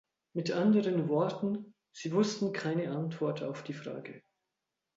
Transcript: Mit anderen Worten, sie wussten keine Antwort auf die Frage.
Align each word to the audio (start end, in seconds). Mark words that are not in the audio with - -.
Mit 0.33 0.49
anderen 0.49 1.09
Worten, 1.09 1.75
sie 1.93 2.11
wussten 2.11 2.53
keine 2.53 2.89
Antwort 2.89 3.43
auf 3.43 3.61
die 3.63 3.73
Frage. 3.75 4.23